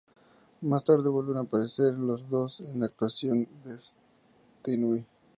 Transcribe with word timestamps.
Más 0.61 0.83
tarde 0.83 1.09
vuelven 1.09 1.37
aparecer 1.37 1.93
los 1.93 2.27
dos 2.27 2.59
en 2.61 2.77
una 2.77 2.87
actuación 2.87 3.47
de 3.63 3.79
Stewie. 3.79 5.05